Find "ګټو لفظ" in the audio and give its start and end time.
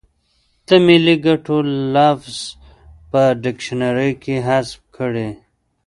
1.25-2.35